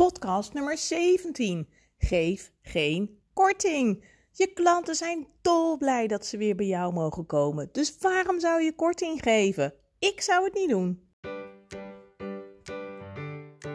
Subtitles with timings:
[0.00, 1.68] podcast nummer 17.
[1.98, 4.04] Geef geen korting.
[4.32, 7.68] Je klanten zijn dolblij dat ze weer bij jou mogen komen.
[7.72, 9.74] Dus waarom zou je korting geven?
[9.98, 11.09] Ik zou het niet doen.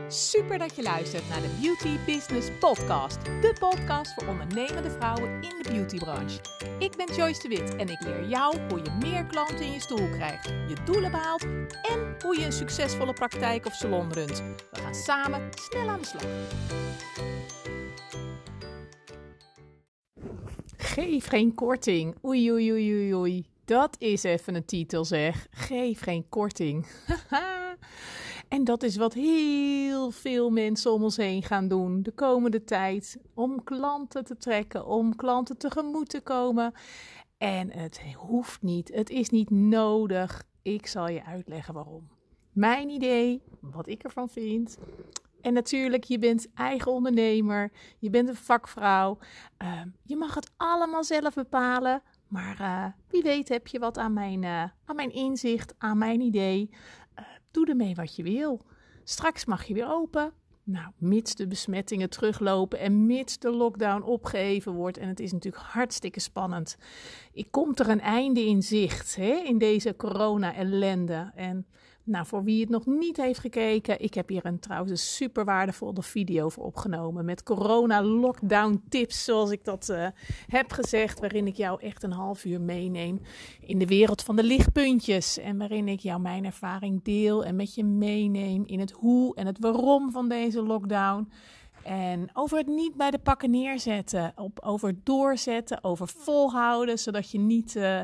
[0.08, 3.26] Super dat je luistert naar de Beauty Business Podcast.
[3.26, 6.40] De podcast voor ondernemende vrouwen in de beautybranche.
[6.80, 9.80] Ik ben Joyce de Wit en ik leer jou hoe je meer klanten in je
[9.80, 11.44] stoel krijgt, je doelen behaalt
[11.82, 14.44] en hoe je een succesvolle praktijk of salon runt.
[14.72, 16.26] We gaan samen snel aan de slag.
[20.78, 22.16] Geef geen korting.
[22.26, 23.46] Oei, oei, oei, oei, oei.
[23.66, 25.48] Dat is even een titel zeg.
[25.52, 26.88] Geef geen korting.
[28.48, 33.18] En dat is wat heel veel mensen om ons heen gaan doen de komende tijd.
[33.34, 36.74] Om klanten te trekken, om klanten tegemoet te komen.
[37.38, 40.44] En het hoeft niet, het is niet nodig.
[40.62, 42.08] Ik zal je uitleggen waarom.
[42.52, 44.78] Mijn idee, wat ik ervan vind.
[45.42, 49.18] En natuurlijk, je bent eigen ondernemer, je bent een vakvrouw.
[49.64, 52.02] Uh, je mag het allemaal zelf bepalen.
[52.28, 56.22] Maar uh, wie weet heb je wat aan mijn, uh, aan mijn inzicht, aan mijn
[56.22, 56.70] idee.
[57.56, 58.62] Doe ermee wat je wil.
[59.04, 60.34] Straks mag je weer open.
[60.64, 64.98] Nou, mits de besmettingen teruglopen en mits de lockdown opgeheven wordt.
[64.98, 66.78] En het is natuurlijk hartstikke spannend.
[67.34, 71.32] Ik komt er een einde in zicht hè, in deze corona-ellende.
[71.36, 71.68] En
[72.06, 75.46] nou, voor wie het nog niet heeft gekeken, ik heb hier een trouwens een super
[75.46, 77.26] waardevolle video voor opgenomen.
[77.26, 80.08] Met corona-lockdown tips, zoals ik dat uh,
[80.48, 81.20] heb gezegd.
[81.20, 83.22] Waarin ik jou echt een half uur meeneem
[83.60, 85.38] in de wereld van de lichtpuntjes.
[85.38, 89.46] En waarin ik jou mijn ervaring deel en met je meeneem in het hoe en
[89.46, 91.30] het waarom van deze lockdown.
[91.86, 97.40] En over het niet bij de pakken neerzetten, op, over doorzetten, over volhouden, zodat je
[97.40, 98.02] niet uh,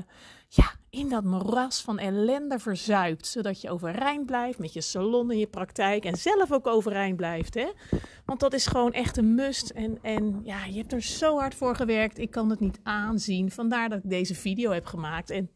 [0.48, 3.28] ja, in dat moeras van ellende verzuipt.
[3.28, 7.54] Zodat je overeind blijft met je salon en je praktijk en zelf ook overeind blijft.
[7.54, 7.68] Hè?
[8.26, 9.70] Want dat is gewoon echt een must.
[9.70, 12.18] En, en ja, je hebt er zo hard voor gewerkt.
[12.18, 13.52] Ik kan het niet aanzien.
[13.52, 15.30] Vandaar dat ik deze video heb gemaakt.
[15.30, 15.52] En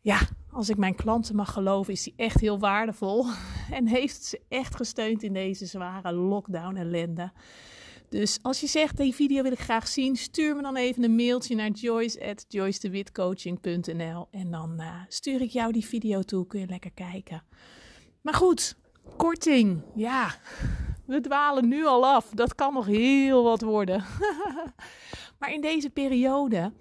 [0.00, 0.18] ja,
[0.56, 3.26] als ik mijn klanten mag geloven, is die echt heel waardevol.
[3.70, 7.32] En heeft ze echt gesteund in deze zware lockdown ellende.
[8.08, 11.14] Dus als je zegt, die video wil ik graag zien, stuur me dan even een
[11.14, 16.92] mailtje naar joyce.joycedewitcoaching.nl en dan uh, stuur ik jou die video toe, kun je lekker
[16.92, 17.42] kijken.
[18.20, 18.76] Maar goed,
[19.16, 20.34] korting, ja,
[21.06, 22.30] we dwalen nu al af.
[22.30, 24.04] Dat kan nog heel wat worden.
[25.38, 26.72] maar in deze periode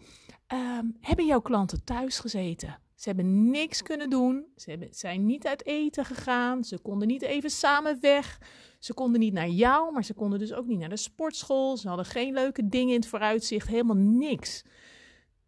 [0.53, 2.84] um, hebben jouw klanten thuis gezeten.
[2.96, 4.46] Ze hebben niks kunnen doen.
[4.56, 6.64] Ze hebben, zijn niet uit eten gegaan.
[6.64, 8.40] Ze konden niet even samen weg.
[8.80, 11.78] Ze konden niet naar jou, maar ze konden dus ook niet naar de sportschool.
[11.78, 13.68] Ze hadden geen leuke dingen in het vooruitzicht.
[13.68, 14.64] Helemaal niks.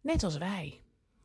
[0.00, 0.82] Net als wij.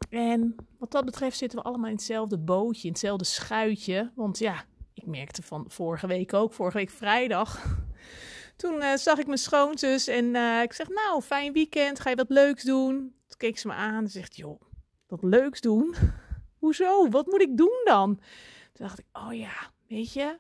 [0.09, 4.11] En wat dat betreft zitten we allemaal in hetzelfde bootje, in hetzelfde schuitje.
[4.15, 7.81] Want ja, ik merkte van vorige week ook, vorige week vrijdag.
[8.55, 12.15] Toen uh, zag ik mijn schoonzus en uh, ik zeg, nou, fijn weekend, ga je
[12.15, 12.97] wat leuks doen?
[13.27, 14.61] Toen keek ze me aan en zegt, joh,
[15.21, 15.95] wat leuks doen?
[16.59, 17.09] Hoezo?
[17.09, 18.15] Wat moet ik doen dan?
[18.73, 20.37] Toen dacht ik, oh ja, weet je,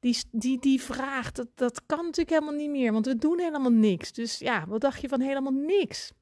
[0.00, 3.72] die, die, die vraag, dat, dat kan natuurlijk helemaal niet meer, want we doen helemaal
[3.72, 4.12] niks.
[4.12, 6.12] Dus ja, wat dacht je van helemaal niks?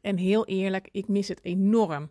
[0.00, 2.10] En heel eerlijk, ik mis het enorm.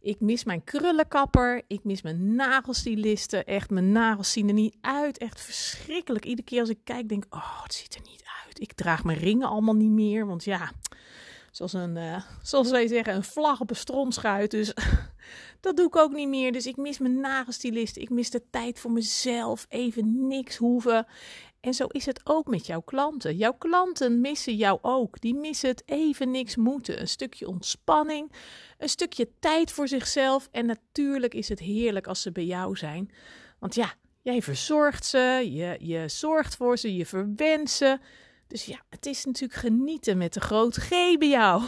[0.00, 1.62] Ik mis mijn krullenkapper.
[1.66, 3.44] Ik mis mijn nagelstylisten.
[3.44, 5.18] Echt, mijn nagels zien er niet uit.
[5.18, 6.24] Echt verschrikkelijk.
[6.24, 8.60] Iedere keer als ik kijk, denk ik, oh, het ziet er niet uit.
[8.60, 10.26] Ik draag mijn ringen allemaal niet meer.
[10.26, 10.72] Want ja,
[11.56, 14.50] zoals, een, uh, zoals wij zeggen, een vlag op een strontschuit.
[14.50, 14.72] Dus
[15.60, 16.52] dat doe ik ook niet meer.
[16.52, 17.96] Dus ik mis mijn nagelstylist.
[17.96, 19.66] Ik mis de tijd voor mezelf.
[19.68, 21.06] Even niks hoeven.
[21.60, 23.36] En zo is het ook met jouw klanten.
[23.36, 25.20] Jouw klanten missen jou ook.
[25.20, 27.00] Die missen het even niks moeten.
[27.00, 28.32] Een stukje ontspanning,
[28.78, 30.48] een stukje tijd voor zichzelf.
[30.50, 33.10] En natuurlijk is het heerlijk als ze bij jou zijn.
[33.58, 37.98] Want ja, jij verzorgt ze, je, je zorgt voor ze, je verwent ze.
[38.46, 41.62] Dus ja, het is natuurlijk genieten met de grote G bij jou.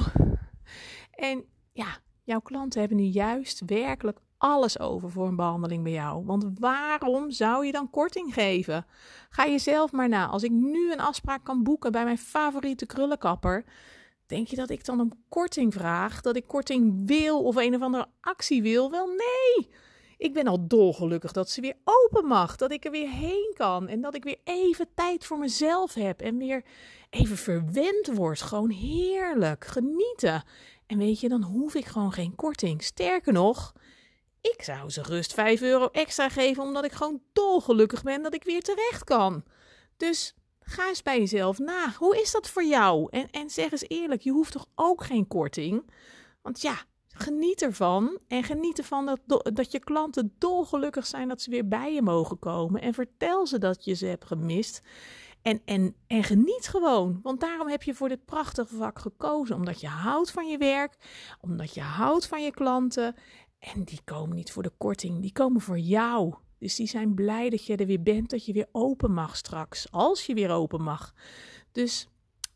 [1.10, 6.24] En ja, jouw klanten hebben nu juist werkelijk alles over voor een behandeling bij jou.
[6.24, 8.86] Want waarom zou je dan korting geven?
[9.30, 10.26] Ga je zelf maar na.
[10.26, 13.64] Als ik nu een afspraak kan boeken bij mijn favoriete krullenkapper,
[14.26, 16.20] denk je dat ik dan een korting vraag?
[16.20, 18.90] Dat ik korting wil of een of andere actie wil?
[18.90, 19.70] Wel nee.
[20.18, 22.56] Ik ben al dolgelukkig dat ze weer open mag.
[22.56, 23.88] Dat ik er weer heen kan.
[23.88, 26.20] En dat ik weer even tijd voor mezelf heb.
[26.20, 26.64] En weer
[27.10, 28.40] even verwend word.
[28.40, 29.64] Gewoon heerlijk.
[29.64, 30.42] Genieten.
[30.86, 32.82] En weet je, dan hoef ik gewoon geen korting.
[32.82, 33.72] Sterker nog,
[34.40, 36.62] ik zou ze rust 5 euro extra geven.
[36.62, 39.44] Omdat ik gewoon dolgelukkig ben dat ik weer terecht kan.
[39.96, 41.92] Dus ga eens bij jezelf na.
[41.98, 43.08] Hoe is dat voor jou?
[43.10, 45.90] En, en zeg eens eerlijk, je hoeft toch ook geen korting?
[46.42, 46.76] Want ja,
[47.20, 51.94] Geniet ervan en geniet ervan dat, dat je klanten dolgelukkig zijn dat ze weer bij
[51.94, 52.80] je mogen komen.
[52.80, 54.82] En vertel ze dat je ze hebt gemist.
[55.42, 59.56] En, en, en geniet gewoon, want daarom heb je voor dit prachtige vak gekozen.
[59.56, 60.96] Omdat je houdt van je werk,
[61.40, 63.14] omdat je houdt van je klanten.
[63.58, 66.34] En die komen niet voor de korting, die komen voor jou.
[66.58, 69.90] Dus die zijn blij dat je er weer bent, dat je weer open mag straks,
[69.90, 71.14] als je weer open mag.
[71.72, 72.08] Dus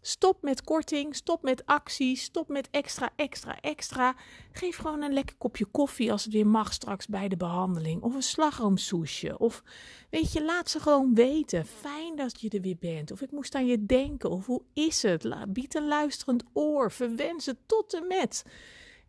[0.05, 4.17] Stop met korting, stop met acties, stop met extra, extra, extra.
[4.53, 8.03] Geef gewoon een lekker kopje koffie als het weer mag straks bij de behandeling.
[8.03, 9.39] Of een slagroomsoesje.
[9.39, 9.63] Of
[10.11, 11.67] weet je, laat ze gewoon weten.
[11.67, 13.11] Fijn dat je er weer bent.
[13.11, 14.31] Of ik moest aan je denken.
[14.31, 15.53] Of hoe is het?
[15.53, 16.93] Bied een luisterend oor.
[16.93, 18.45] Verwens het tot en met.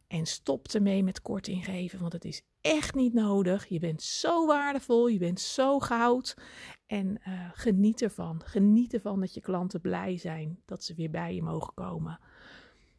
[0.07, 3.68] En stop ermee met korting geven, want het is echt niet nodig.
[3.68, 6.38] Je bent zo waardevol, je bent zo goud.
[6.88, 8.42] En uh, geniet ervan.
[8.45, 12.19] Geniet ervan dat je klanten blij zijn dat ze weer bij je mogen komen.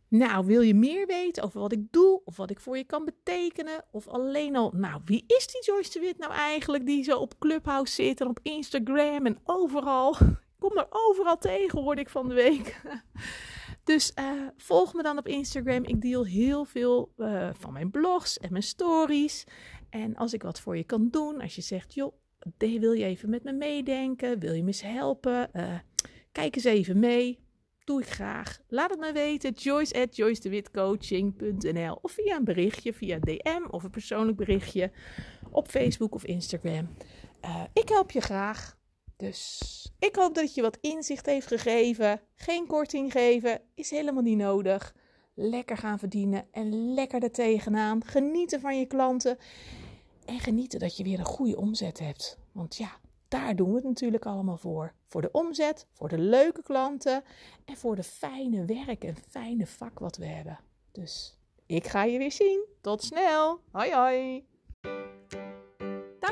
[0.09, 3.05] Nou, wil je meer weten over wat ik doe of wat ik voor je kan
[3.05, 3.85] betekenen?
[3.91, 7.39] Of alleen al, nou, wie is die Joyce de Wit nou eigenlijk die zo op
[7.39, 10.17] Clubhouse zit en op Instagram en overal?
[10.59, 12.81] Kom er overal tegen, hoorde ik van de week.
[13.85, 15.85] Dus uh, volg me dan op Instagram.
[15.85, 19.45] Ik deel heel veel uh, van mijn blogs en mijn stories.
[19.91, 22.15] En als ik wat voor je kan doen, als je zegt, joh,
[22.59, 24.39] wil je even met me meedenken?
[24.39, 25.51] Wil je me eens helpen?
[25.53, 25.79] Uh,
[26.33, 27.43] kijk eens even mee.
[27.85, 28.61] Doe ik graag.
[28.69, 29.53] Laat het me weten.
[29.53, 34.91] Joyce at joycedewitcoaching.nl Of via een berichtje, via DM of een persoonlijk berichtje
[35.51, 36.89] op Facebook of Instagram.
[37.73, 38.77] ik help je graag.
[39.17, 39.63] Dus
[39.99, 42.21] ik hoop dat het je wat inzicht heeft gegeven.
[42.35, 44.95] Geen korting geven is helemaal niet nodig.
[45.35, 48.05] Lekker gaan verdienen en lekker er tegenaan.
[48.05, 49.39] Genieten van je klanten.
[50.25, 52.39] En genieten dat je weer een goede omzet hebt.
[52.53, 54.95] Want ja, daar doen we het natuurlijk allemaal voor.
[55.07, 57.25] Voor de omzet, voor de leuke klanten
[57.65, 60.59] en voor de fijne werk en fijne vak wat we hebben.
[60.93, 62.65] Dus ik ga je weer zien.
[62.81, 63.61] Tot snel.
[63.71, 64.54] Hoi hoi.